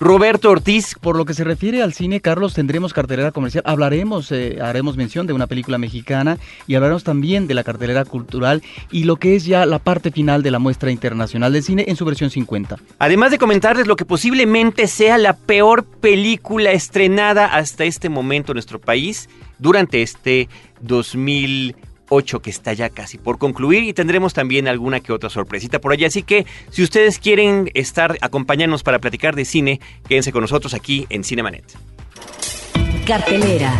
[0.00, 0.94] Roberto Ortiz.
[1.00, 3.64] Por lo que se refiere al cine, Carlos, tendremos cartelera comercial.
[3.66, 8.62] Hablaremos, eh, haremos mención de una película mexicana y hablaremos también de la cartelera cultural
[8.90, 11.96] y lo que es ya la parte final de la muestra internacional de cine en
[11.96, 12.76] su versión 50.
[12.98, 18.56] Además de comentarles lo que posiblemente sea la peor película estrenada hasta este momento en
[18.56, 20.48] nuestro país durante este
[20.80, 21.76] 2000
[22.14, 25.92] 8 que está ya casi por concluir y tendremos también alguna que otra sorpresita por
[25.92, 26.06] allá.
[26.06, 31.06] Así que si ustedes quieren estar, acompañarnos para platicar de cine, quédense con nosotros aquí
[31.10, 31.64] en Cinemanet.
[33.06, 33.72] Cartelera.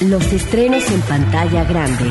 [0.00, 2.04] Los estrenos en pantalla grande.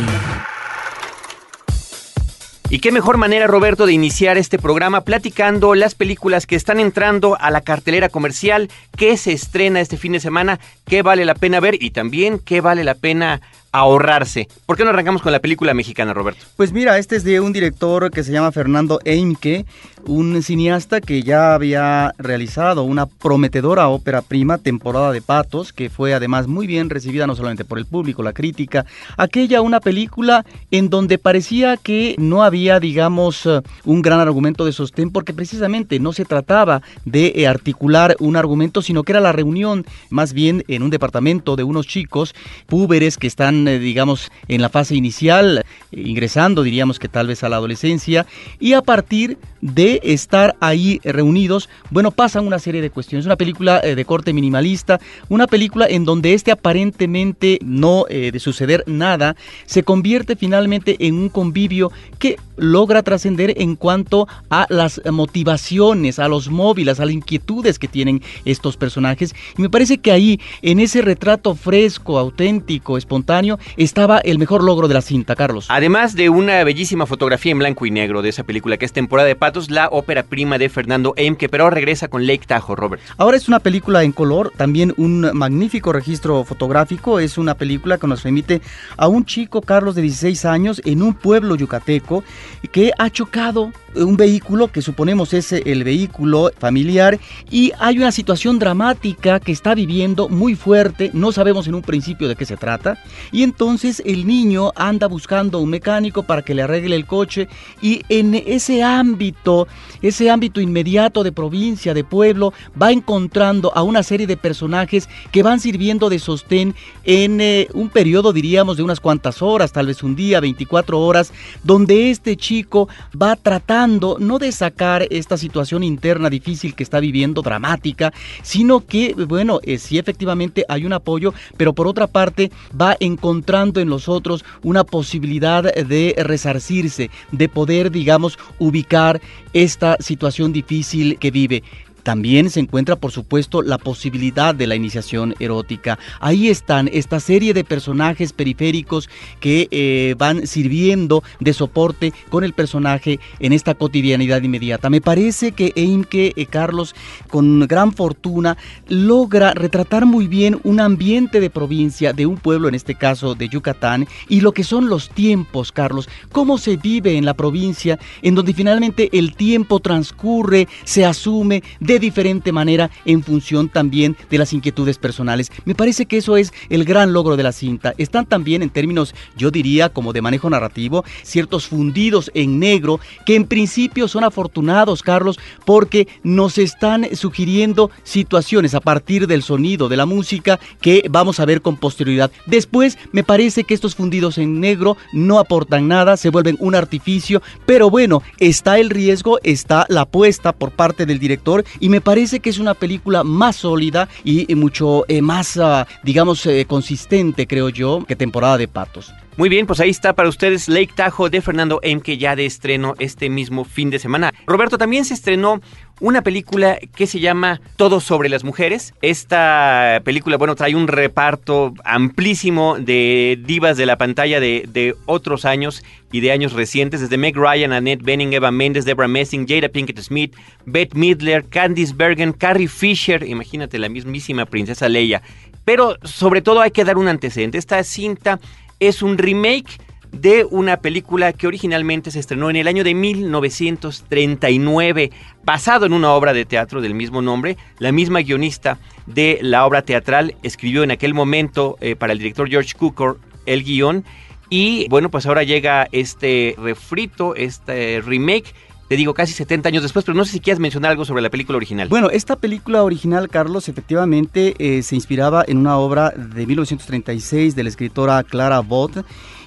[2.68, 7.38] Y qué mejor manera, Roberto, de iniciar este programa platicando las películas que están entrando
[7.40, 11.60] a la cartelera comercial, qué se estrena este fin de semana, qué vale la pena
[11.60, 13.42] ver y también qué vale la pena
[13.80, 14.48] ahorrarse.
[14.66, 16.46] ¿Por qué no arrancamos con la película mexicana, Roberto?
[16.56, 19.66] Pues mira, este es de un director que se llama Fernando Eimke,
[20.08, 26.14] un cineasta que ya había realizado una prometedora ópera prima, Temporada de Patos, que fue
[26.14, 28.86] además muy bien recibida no solamente por el público, la crítica.
[29.18, 34.72] Aquella una película en donde parecía que no había, digamos, eh, un gran argumento de
[34.72, 39.32] sostén, porque precisamente no se trataba de eh, articular un argumento, sino que era la
[39.32, 42.36] reunión más bien en un departamento de unos chicos
[42.68, 45.60] púberes que están eh, digamos, en la fase inicial,
[45.92, 48.26] eh, ingresando, diríamos que tal vez a la adolescencia,
[48.60, 53.26] y a partir de estar ahí reunidos, bueno, pasan una serie de cuestiones.
[53.26, 55.00] Una película eh, de corte minimalista,
[55.30, 61.30] una película en donde este aparentemente no de suceder nada, se convierte finalmente en un
[61.30, 67.80] convivio que logra trascender en cuanto a las motivaciones, a los móviles, a las inquietudes
[67.80, 69.34] que tienen estos personajes.
[69.58, 73.45] Y me parece que ahí, en ese retrato fresco, auténtico, espontáneo,
[73.78, 75.68] estaba el mejor logro de la cinta, Carlos.
[75.70, 79.28] Además de una bellísima fotografía en blanco y negro de esa película que es Temporada
[79.28, 83.02] de Patos, la ópera prima de Fernando que pero regresa con Lake Tahoe, Robert.
[83.18, 88.08] Ahora es una película en color, también un magnífico registro fotográfico, es una película que
[88.08, 88.62] nos remite
[88.98, 92.24] a un chico, Carlos, de 16 años, en un pueblo yucateco,
[92.72, 97.20] que ha chocado un vehículo que suponemos es el vehículo familiar
[97.50, 102.28] y hay una situación dramática que está viviendo muy fuerte, no sabemos en un principio
[102.28, 102.98] de qué se trata
[103.32, 107.48] y entonces el niño anda buscando un mecánico para que le arregle el coche
[107.82, 109.68] y en ese ámbito,
[110.02, 115.44] ese ámbito inmediato de provincia, de pueblo, va encontrando a una serie de personajes que
[115.44, 120.04] van sirviendo de sostén en eh, un periodo diríamos de unas cuantas horas, tal vez
[120.04, 121.32] un día, 24 horas,
[121.64, 122.90] donde este chico
[123.22, 129.14] va tratando no de sacar esta situación interna difícil que está viviendo, dramática, sino que,
[129.14, 134.10] bueno, eh, sí efectivamente hay un apoyo, pero por otra parte va encontrando en los
[134.10, 139.22] otros una posibilidad de resarcirse, de poder, digamos, ubicar
[139.54, 141.64] esta situación difícil que vive.
[142.06, 145.98] También se encuentra, por supuesto, la posibilidad de la iniciación erótica.
[146.20, 152.54] Ahí están esta serie de personajes periféricos que eh, van sirviendo de soporte con el
[152.54, 154.92] personaje en esta cotidianidad inmediata.
[154.92, 156.94] Me parece que Eimke eh, Carlos,
[157.28, 158.56] con gran fortuna,
[158.88, 163.50] logra retratar muy bien un ambiente de provincia, de un pueblo, en este caso de
[163.50, 166.08] Yucatán, y lo que son los tiempos, Carlos.
[166.32, 171.64] Cómo se vive en la provincia, en donde finalmente el tiempo transcurre, se asume,
[172.00, 175.52] diferente manera en función también de las inquietudes personales.
[175.66, 177.94] Me parece que eso es el gran logro de la cinta.
[177.98, 183.36] Están también en términos, yo diría, como de manejo narrativo, ciertos fundidos en negro que
[183.36, 189.98] en principio son afortunados, Carlos, porque nos están sugiriendo situaciones a partir del sonido, de
[189.98, 192.32] la música, que vamos a ver con posterioridad.
[192.46, 197.42] Después, me parece que estos fundidos en negro no aportan nada, se vuelven un artificio,
[197.66, 202.50] pero bueno, está el riesgo, está la apuesta por parte del director me parece que
[202.50, 208.06] es una película más sólida y mucho eh, más, ah, digamos, eh, consistente, creo yo,
[208.08, 209.14] que temporada de Patos.
[209.38, 212.46] Muy bien, pues ahí está para ustedes Lake Tahoe de Fernando M, que ya de
[212.46, 214.34] estreno este mismo fin de semana.
[214.48, 215.60] Roberto, también se estrenó
[216.00, 218.94] una película que se llama Todo sobre las mujeres.
[219.02, 225.84] Esta película, bueno, trae un reparto amplísimo de divas de la pantalla de, otros años
[226.12, 230.00] y de años recientes, desde Meg Ryan, Annette Bening, Eva Mendes, Deborah Messing, Jada Pinkett
[230.00, 235.22] Smith, Beth Midler, Candice Bergen, Carrie Fisher, imagínate la mismísima princesa Leia.
[235.64, 237.58] Pero sobre todo hay que dar un antecedente.
[237.58, 238.40] Esta cinta
[238.80, 239.80] es un remake
[240.22, 245.12] de una película que originalmente se estrenó en el año de 1939,
[245.44, 247.58] basado en una obra de teatro del mismo nombre.
[247.80, 252.50] La misma guionista de la obra teatral escribió en aquel momento eh, para el director
[252.50, 254.04] George Cukor el guion.
[254.50, 258.54] Y bueno, pues ahora llega este refrito, este remake
[258.88, 261.32] te digo, casi 70 años después, pero no sé si quieres mencionar algo sobre la
[261.32, 261.88] película original.
[261.88, 267.64] Bueno, esta película original, Carlos, efectivamente eh, se inspiraba en una obra de 1936 de
[267.64, 269.04] la escritora Clara Both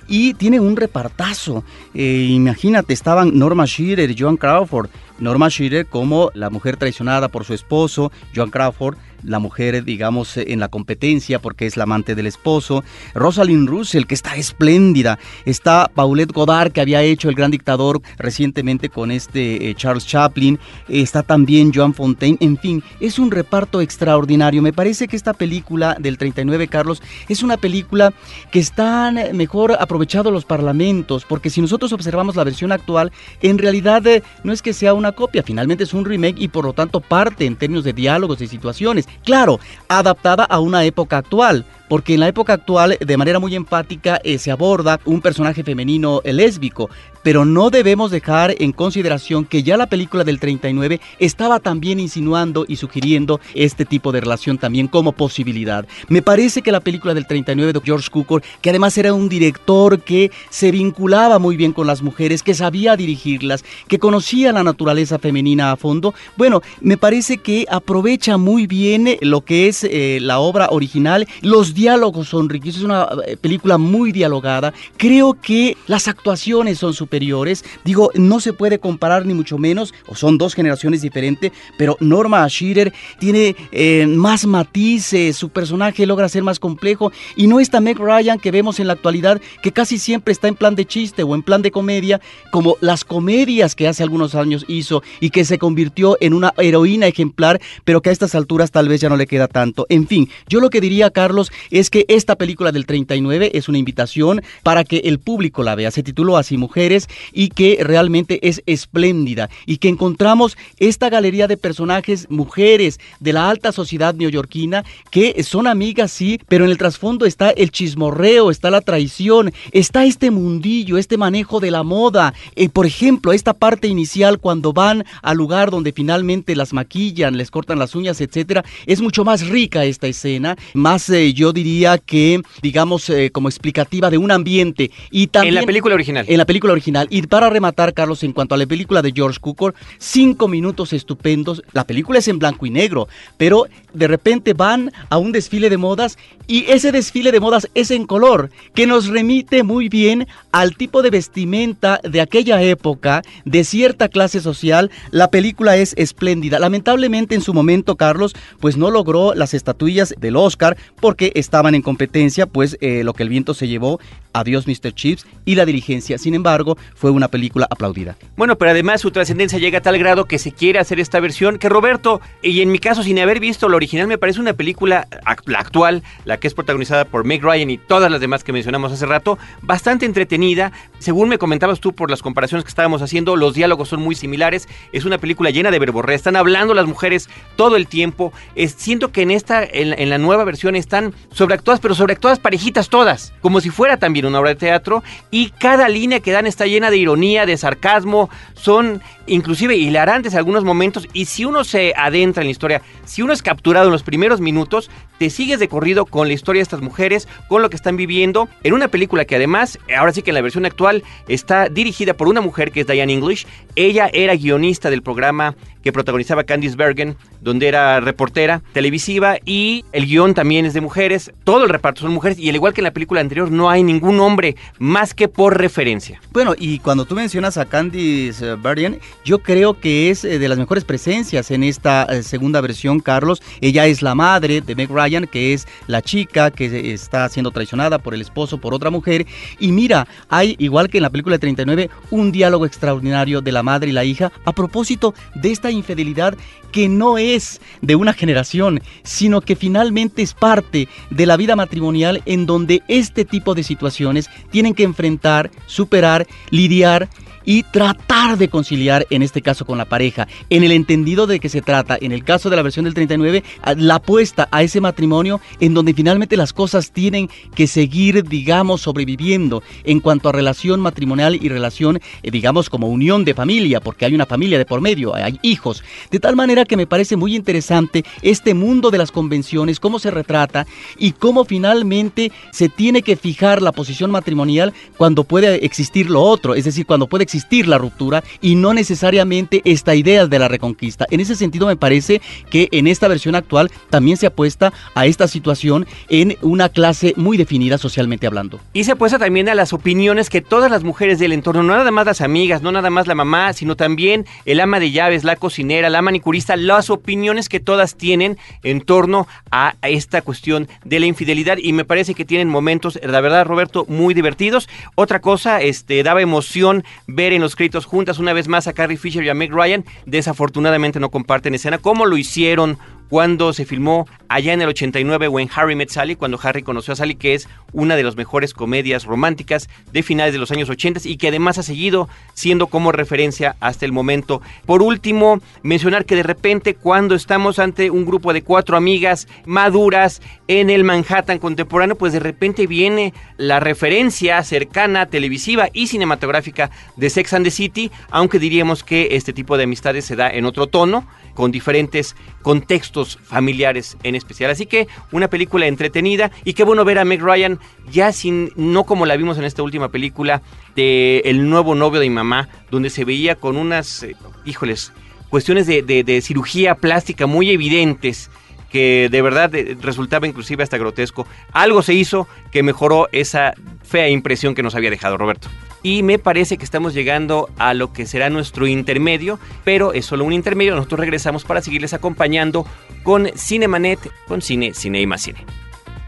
[0.08, 1.62] y tiene un repartazo.
[1.94, 4.88] Eh, imagínate, estaban Norma Shearer, Joan Crawford,
[5.18, 10.60] Norma Shearer como la mujer traicionada por su esposo, Joan Crawford la mujer, digamos, en
[10.60, 12.84] la competencia porque es la amante del esposo.
[13.14, 15.18] Rosalind Russell, que está espléndida.
[15.44, 20.58] Está Paulette Goddard, que había hecho El Gran Dictador recientemente con este eh, Charles Chaplin.
[20.88, 22.38] Está también Joan Fontaine.
[22.40, 24.62] En fin, es un reparto extraordinario.
[24.62, 28.12] Me parece que esta película del 39, Carlos, es una película
[28.50, 33.10] que están mejor aprovechados los parlamentos, porque si nosotros observamos la versión actual,
[33.42, 36.64] en realidad eh, no es que sea una copia, finalmente es un remake y por
[36.64, 39.08] lo tanto parte en términos de diálogos y situaciones.
[39.24, 39.58] Claro,
[39.88, 44.38] adaptada a una época actual porque en la época actual de manera muy empática eh,
[44.38, 46.90] se aborda un personaje femenino lésbico,
[47.22, 52.64] pero no debemos dejar en consideración que ya la película del 39 estaba también insinuando
[52.66, 55.86] y sugiriendo este tipo de relación también como posibilidad.
[56.08, 60.00] Me parece que la película del 39 de George Cukor, que además era un director
[60.00, 65.18] que se vinculaba muy bien con las mujeres, que sabía dirigirlas, que conocía la naturaleza
[65.18, 70.38] femenina a fondo, bueno, me parece que aprovecha muy bien lo que es eh, la
[70.38, 74.74] obra original, los diálogos son riquísimos, es una eh, película muy dialogada.
[74.96, 77.64] Creo que las actuaciones son superiores.
[77.84, 82.46] Digo, no se puede comparar ni mucho menos, o son dos generaciones diferentes, pero Norma
[82.48, 87.98] Shearer tiene eh, más matices, su personaje logra ser más complejo y no está Meg
[87.98, 91.34] Ryan que vemos en la actualidad que casi siempre está en plan de chiste o
[91.34, 92.20] en plan de comedia,
[92.50, 97.06] como las comedias que hace algunos años hizo y que se convirtió en una heroína
[97.06, 99.86] ejemplar, pero que a estas alturas tal vez ya no le queda tanto.
[99.88, 103.78] En fin, yo lo que diría, Carlos, es que esta película del 39 es una
[103.78, 105.90] invitación para que el público la vea.
[105.90, 111.56] Se tituló así Mujeres y que realmente es espléndida y que encontramos esta galería de
[111.56, 117.26] personajes mujeres de la alta sociedad neoyorquina que son amigas, sí, pero en el trasfondo
[117.26, 122.34] está el chismorreo, está la traición, está este mundillo, este manejo de la moda.
[122.56, 127.50] Eh, por ejemplo, esta parte inicial cuando van al lugar donde finalmente las maquillan, les
[127.50, 132.40] cortan las uñas, etcétera, es mucho más rica esta escena, más eh, yo diría que,
[132.62, 134.90] digamos, eh, como explicativa de un ambiente.
[135.10, 136.24] Y también, en la película original.
[136.28, 137.06] En la película original.
[137.10, 141.62] Y para rematar, Carlos, en cuanto a la película de George Cukor, cinco minutos estupendos.
[141.72, 145.76] La película es en blanco y negro, pero de repente van a un desfile de
[145.76, 150.76] modas y ese desfile de modas es en color, que nos remite muy bien al
[150.76, 154.90] tipo de vestimenta de aquella época, de cierta clase social.
[155.10, 156.58] La película es espléndida.
[156.58, 161.82] Lamentablemente en su momento, Carlos, pues no logró las estatuillas del Oscar porque estaban en
[161.82, 164.00] competencia, pues eh, lo que el viento se llevó,
[164.32, 164.92] Adiós Mr.
[164.94, 166.16] Chips y la dirigencia.
[166.16, 168.16] Sin embargo, fue una película aplaudida.
[168.36, 171.58] Bueno, pero además su trascendencia llega a tal grado que se quiere hacer esta versión
[171.58, 175.08] que Roberto, y en mi caso sin haber visto la original, me parece una película,
[175.46, 176.02] la actual,
[176.38, 180.06] que es protagonizada por Meg Ryan y todas las demás que mencionamos hace rato, bastante
[180.06, 180.72] entretenida.
[180.98, 184.68] Según me comentabas tú por las comparaciones que estábamos haciendo, los diálogos son muy similares.
[184.92, 186.16] Es una película llena de verborrea.
[186.16, 188.32] Están hablando las mujeres todo el tiempo.
[188.76, 193.60] siento que en esta, en, la nueva versión, están sobreactuadas, pero sobreactuadas parejitas todas, como
[193.60, 195.02] si fuera también una obra de teatro.
[195.30, 198.30] Y cada línea que dan está llena de ironía, de sarcasmo.
[198.54, 201.08] Son inclusive hilarantes algunos momentos.
[201.12, 204.40] Y si uno se adentra en la historia, si uno es capturado en los primeros
[204.40, 207.96] minutos, te sigues de corrido con la historia de estas mujeres, con lo que están
[207.96, 212.14] viviendo, en una película que además, ahora sí que en la versión actual, está dirigida
[212.14, 213.46] por una mujer que es Diane English.
[213.74, 220.06] Ella era guionista del programa que protagonizaba Candice Bergen, donde era reportera televisiva y el
[220.06, 222.84] guion también es de mujeres, todo el reparto son mujeres y al igual que en
[222.84, 226.20] la película anterior no hay ningún hombre más que por referencia.
[226.32, 230.58] Bueno, y cuando tú mencionas a Candice Bergen, yo creo que es eh, de las
[230.58, 233.42] mejores presencias en esta eh, segunda versión, Carlos.
[233.60, 237.98] Ella es la madre de Meg Ryan, que es la chica que está siendo traicionada
[237.98, 239.26] por el esposo, por otra mujer.
[239.58, 243.62] Y mira, hay, igual que en la película de 39, un diálogo extraordinario de la
[243.62, 246.36] madre y la hija a propósito de esta infidelidad
[246.72, 252.22] que no es de una generación, sino que finalmente es parte de la vida matrimonial
[252.26, 257.08] en donde este tipo de situaciones tienen que enfrentar, superar, lidiar
[257.48, 261.48] y tratar de conciliar en este caso con la pareja, en el entendido de que
[261.48, 263.42] se trata, en el caso de la versión del 39,
[263.78, 269.62] la apuesta a ese matrimonio en donde finalmente las cosas tienen que seguir, digamos, sobreviviendo
[269.84, 274.14] en cuanto a relación matrimonial y relación, eh, digamos, como unión de familia, porque hay
[274.14, 275.82] una familia de por medio, hay hijos.
[276.10, 280.10] De tal manera que me parece muy interesante este mundo de las convenciones, cómo se
[280.10, 280.66] retrata
[280.98, 286.54] y cómo finalmente se tiene que fijar la posición matrimonial cuando puede existir lo otro,
[286.54, 291.06] es decir, cuando puede existir la ruptura y no necesariamente esta idea de la reconquista.
[291.10, 295.28] En ese sentido me parece que en esta versión actual también se apuesta a esta
[295.28, 298.60] situación en una clase muy definida socialmente hablando.
[298.72, 301.90] Y se apuesta también a las opiniones que todas las mujeres del entorno, no nada
[301.90, 305.36] más las amigas, no nada más la mamá, sino también el ama de llaves, la
[305.36, 311.06] cocinera, la manicurista, las opiniones que todas tienen en torno a esta cuestión de la
[311.06, 314.68] infidelidad y me parece que tienen momentos, la verdad Roberto, muy divertidos.
[314.94, 318.96] Otra cosa, este, daba emoción ver en los créditos juntas una vez más a Carrie
[318.96, 324.06] Fisher y a Meg Ryan, desafortunadamente no comparten escena, como lo hicieron cuando se filmó
[324.28, 327.48] allá en el 89 When Harry Met Sally, cuando Harry conoció a Sally, que es
[327.72, 331.58] una de las mejores comedias románticas de finales de los años 80 y que además
[331.58, 334.42] ha seguido siendo como referencia hasta el momento.
[334.66, 340.22] Por último, mencionar que de repente cuando estamos ante un grupo de cuatro amigas maduras
[340.46, 347.10] en el Manhattan contemporáneo, pues de repente viene la referencia cercana, televisiva y cinematográfica de
[347.10, 350.66] Sex and the City, aunque diríamos que este tipo de amistades se da en otro
[350.66, 354.50] tono con diferentes contextos familiares en especial.
[354.50, 357.58] Así que una película entretenida y qué bueno ver a Meg Ryan
[357.90, 360.42] ya sin, no como la vimos en esta última película
[360.76, 364.92] de El nuevo novio de mi mamá, donde se veía con unas, eh, híjoles,
[365.30, 368.30] cuestiones de, de cirugía plástica muy evidentes
[368.70, 371.26] que de verdad eh, resultaba inclusive hasta grotesco.
[371.52, 375.48] Algo se hizo que mejoró esa fea impresión que nos había dejado Roberto
[375.82, 380.24] y me parece que estamos llegando a lo que será nuestro intermedio, pero es solo
[380.24, 382.66] un intermedio, nosotros regresamos para seguirles acompañando
[383.02, 385.44] con Cinemanet, con Cine, Cine y más Cine.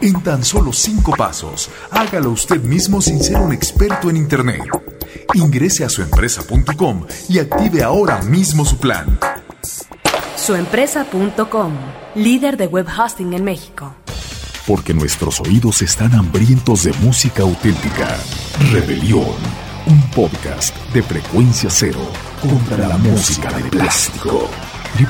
[0.00, 4.62] En tan solo cinco pasos, hágalo usted mismo sin ser un experto en Internet.
[5.34, 9.18] Ingrese a suempresa.com y active ahora mismo su plan.
[10.48, 11.72] Suempresa.com,
[12.14, 13.94] líder de web hosting en México.
[14.66, 18.16] Porque nuestros oídos están hambrientos de música auténtica.
[18.72, 19.36] Rebelión,
[19.84, 22.00] un podcast de frecuencia cero
[22.40, 24.48] contra la música de plástico.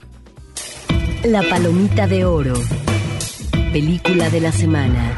[1.25, 2.55] La Palomita de Oro.
[3.73, 5.17] Película de la semana.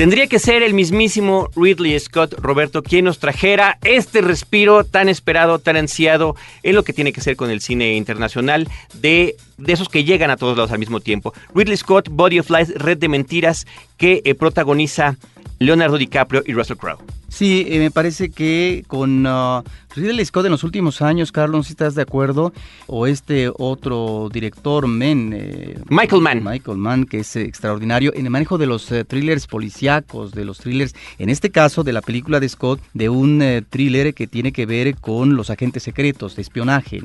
[0.00, 5.58] Tendría que ser el mismísimo Ridley Scott, Roberto, quien nos trajera este respiro tan esperado,
[5.58, 9.90] tan ansiado en lo que tiene que ser con el cine internacional de, de esos
[9.90, 11.34] que llegan a todos lados al mismo tiempo.
[11.54, 13.66] Ridley Scott, Body of Lies, Red de Mentiras,
[13.98, 15.18] que eh, protagoniza
[15.58, 17.04] Leonardo DiCaprio y Russell Crowe.
[17.28, 19.62] Sí, eh, me parece que con uh,
[19.96, 22.52] Ridley Scott en los últimos años, Carlos, si estás de acuerdo,
[22.86, 26.44] o este otro director, Men, eh, Michael Mann.
[26.44, 30.58] Michael Mann, que es extraordinario en el manejo de los eh, thrillers policíacos, de los
[30.58, 34.52] thrillers, en este caso de la película de Scott, de un eh, thriller que tiene
[34.52, 37.02] que ver con los agentes secretos, de espionaje.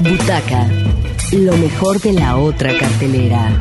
[0.00, 0.68] Butaca,
[1.32, 3.52] lo mejor de la otra cartelera.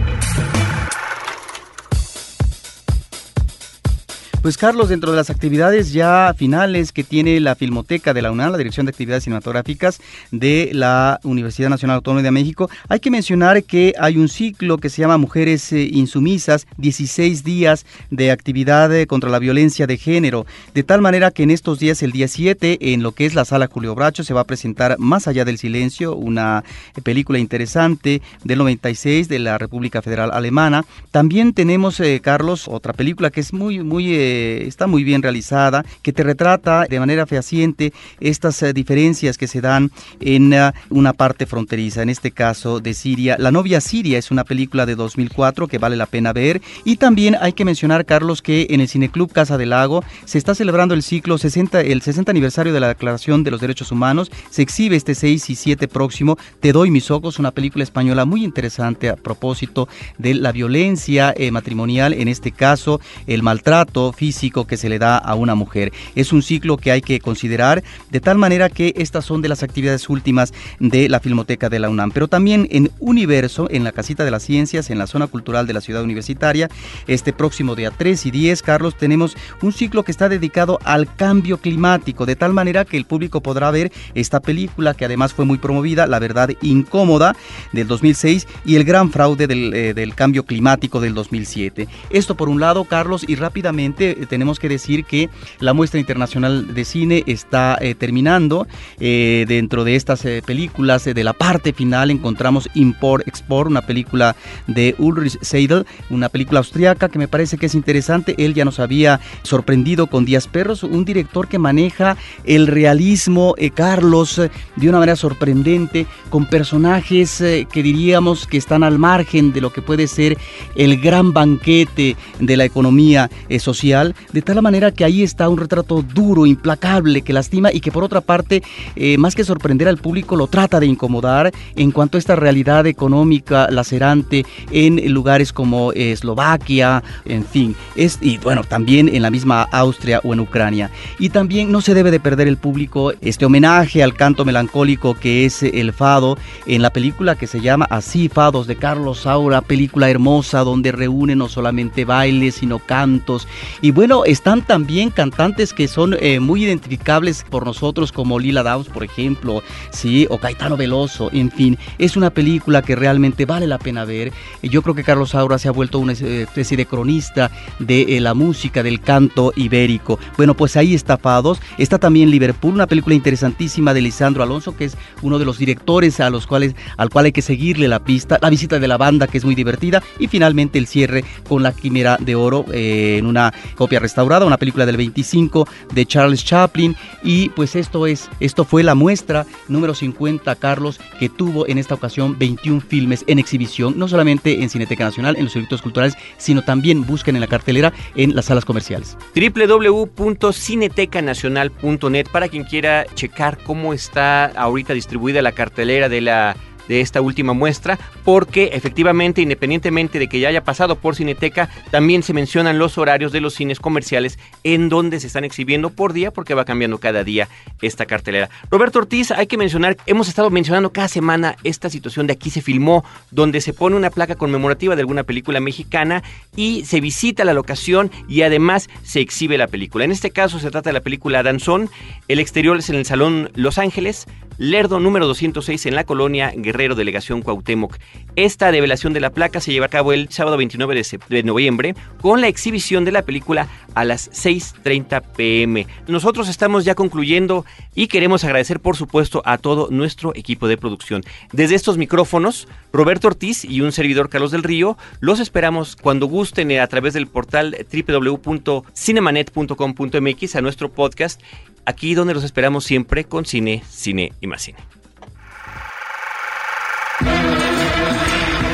[4.45, 8.51] Pues Carlos, dentro de las actividades ya finales que tiene la Filmoteca de la UNAM,
[8.51, 13.63] la Dirección de Actividades Cinematográficas de la Universidad Nacional Autónoma de México, hay que mencionar
[13.63, 19.07] que hay un ciclo que se llama Mujeres eh, Insumisas, 16 días de actividad eh,
[19.07, 22.93] contra la violencia de género, de tal manera que en estos días, el día 7,
[22.93, 25.57] en lo que es la sala Julio Bracho, se va a presentar Más allá del
[25.57, 26.63] silencio, una
[26.95, 30.85] eh, película interesante del 96 de la República Federal Alemana.
[31.09, 34.34] También tenemos, Carlos, otra película que es muy, muy eh,
[34.67, 39.61] está muy bien realizada, que te retrata de manera fehaciente estas eh, diferencias que se
[39.61, 43.37] dan en uh, una parte fronteriza, en este caso de Siria.
[43.39, 47.37] La novia Siria es una película de 2004 que vale la pena ver y también
[47.39, 51.03] hay que mencionar, Carlos, que en el Cineclub Casa del Lago se está celebrando el
[51.03, 54.31] ciclo 60, el 60 aniversario de la Declaración de los Derechos Humanos.
[54.49, 56.37] Se exhibe este 6 y 7 próximo.
[56.59, 61.51] Te doy mis ojos, una película española muy interesante a propósito de la violencia eh,
[61.51, 64.24] matrimonial, en este caso el maltrato físico
[64.67, 65.91] que se le da a una mujer.
[66.15, 69.63] Es un ciclo que hay que considerar de tal manera que estas son de las
[69.63, 72.11] actividades últimas de la Filmoteca de la UNAM.
[72.11, 75.73] Pero también en Universo, en la Casita de las Ciencias, en la zona cultural de
[75.73, 76.69] la ciudad universitaria,
[77.07, 81.57] este próximo día 3 y 10, Carlos, tenemos un ciclo que está dedicado al cambio
[81.57, 85.57] climático, de tal manera que el público podrá ver esta película que además fue muy
[85.57, 87.35] promovida, La Verdad Incómoda,
[87.73, 91.87] del 2006, y El Gran Fraude del, eh, del Cambio Climático del 2007.
[92.09, 96.73] Esto por un lado, Carlos, y rápidamente eh, tenemos que decir que la muestra internacional
[96.73, 98.67] de cine está eh, terminando.
[98.99, 104.35] Eh, dentro de estas películas, de la parte final, encontramos Import Export, una película
[104.67, 108.35] de Ulrich Seidel, una película austriaca que me parece que es interesante.
[108.37, 114.41] Él ya nos había sorprendido con Díaz Perros, un director que maneja el realismo, Carlos,
[114.75, 119.81] de una manera sorprendente, con personajes que diríamos que están al margen de lo que
[119.81, 120.37] puede ser
[120.75, 123.59] el gran banquete de la economía eh,
[124.03, 128.03] de tal manera que ahí está un retrato duro, implacable, que lastima y que por
[128.03, 128.63] otra parte,
[128.95, 132.85] eh, más que sorprender al público, lo trata de incomodar en cuanto a esta realidad
[132.87, 139.63] económica lacerante en lugares como Eslovaquia, en fin, es, y bueno, también en la misma
[139.71, 140.91] Austria o en Ucrania.
[141.19, 145.45] Y también no se debe de perder el público este homenaje al canto melancólico que
[145.45, 150.09] es el fado en la película que se llama Así Fados de Carlos Saura, película
[150.09, 153.47] hermosa donde reúne no solamente bailes, sino cantos.
[153.85, 158.87] Y bueno, están también cantantes que son eh, muy identificables por nosotros como Lila Downs,
[158.87, 163.77] por ejemplo, sí, o Caetano Veloso, en fin, es una película que realmente vale la
[163.77, 164.33] pena ver.
[164.63, 168.33] Yo creo que Carlos Saura se ha vuelto una especie de cronista de eh, la
[168.33, 170.17] música, del canto ibérico.
[170.35, 174.85] Bueno, pues ahí está Fados, está también Liverpool, una película interesantísima de Lisandro Alonso, que
[174.85, 178.39] es uno de los directores a los cuales al cual hay que seguirle la pista,
[178.41, 181.71] la visita de la banda que es muy divertida y finalmente el cierre con La
[181.71, 186.95] Quimera de Oro eh, en una copia restaurada, una película del 25 de Charles Chaplin
[187.23, 191.95] y pues esto es esto fue la muestra número 50 Carlos que tuvo en esta
[191.95, 196.63] ocasión 21 filmes en exhibición, no solamente en Cineteca Nacional, en los circuitos culturales, sino
[196.63, 199.17] también busquen en la cartelera en las salas comerciales.
[199.35, 206.55] www.cinetecanacional.net para quien quiera checar cómo está ahorita distribuida la cartelera de la
[206.87, 212.23] de esta última muestra, porque efectivamente, independientemente de que ya haya pasado por Cineteca, también
[212.23, 216.31] se mencionan los horarios de los cines comerciales en donde se están exhibiendo por día,
[216.31, 217.47] porque va cambiando cada día
[217.81, 218.49] esta cartelera.
[218.69, 222.61] Roberto Ortiz, hay que mencionar, hemos estado mencionando cada semana esta situación de aquí se
[222.61, 226.23] filmó, donde se pone una placa conmemorativa de alguna película mexicana
[226.55, 230.05] y se visita la locación y además se exhibe la película.
[230.05, 231.89] En este caso se trata de la película Danzón,
[232.27, 236.95] el exterior es en el Salón Los Ángeles, Lerdo número 206 en la colonia Guerrero,
[236.95, 237.97] delegación Cuauhtémoc.
[238.37, 242.39] Esta develación de la placa se lleva a cabo el sábado 29 de, noviembre con
[242.39, 245.87] la exhibición de la película a las 6.30 pm.
[246.07, 247.65] Nosotros estamos ya concluyendo
[247.95, 251.23] y queremos agradecer por supuesto a todo nuestro equipo de producción.
[251.51, 256.71] Desde estos micrófonos, Roberto Ortiz y un servidor Carlos del Río, los esperamos cuando gusten
[256.79, 261.41] a través del portal www.cinemanet.com.mx a nuestro podcast
[261.85, 264.79] aquí donde los esperamos siempre con cine, cine y más cine.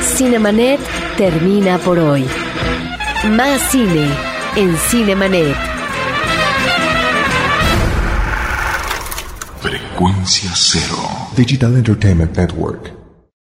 [0.00, 0.80] Cinemanet
[1.16, 2.24] termina por hoy.
[3.30, 4.08] Más cine
[4.56, 5.56] en Cinemanet.
[9.60, 10.96] Frecuencia cero.
[11.36, 13.01] Digital Entertainment Network.